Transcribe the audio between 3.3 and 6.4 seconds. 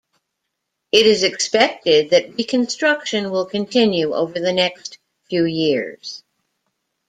continue over the next few years.